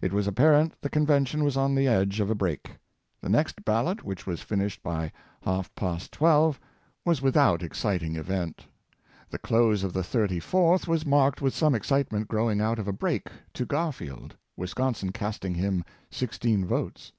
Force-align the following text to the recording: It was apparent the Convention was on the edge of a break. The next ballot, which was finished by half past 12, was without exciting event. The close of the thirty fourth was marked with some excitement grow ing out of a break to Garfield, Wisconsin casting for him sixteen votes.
It 0.00 0.14
was 0.14 0.26
apparent 0.26 0.80
the 0.80 0.88
Convention 0.88 1.44
was 1.44 1.54
on 1.54 1.74
the 1.74 1.86
edge 1.86 2.20
of 2.20 2.30
a 2.30 2.34
break. 2.34 2.78
The 3.20 3.28
next 3.28 3.66
ballot, 3.66 4.02
which 4.02 4.26
was 4.26 4.40
finished 4.40 4.82
by 4.82 5.12
half 5.42 5.74
past 5.74 6.10
12, 6.12 6.58
was 7.04 7.20
without 7.20 7.62
exciting 7.62 8.16
event. 8.16 8.66
The 9.28 9.36
close 9.36 9.84
of 9.84 9.92
the 9.92 10.02
thirty 10.02 10.40
fourth 10.40 10.88
was 10.88 11.04
marked 11.04 11.42
with 11.42 11.52
some 11.54 11.74
excitement 11.74 12.28
grow 12.28 12.50
ing 12.50 12.62
out 12.62 12.78
of 12.78 12.88
a 12.88 12.94
break 12.94 13.28
to 13.52 13.66
Garfield, 13.66 14.38
Wisconsin 14.56 15.12
casting 15.12 15.52
for 15.52 15.60
him 15.60 15.84
sixteen 16.10 16.64
votes. 16.64 17.12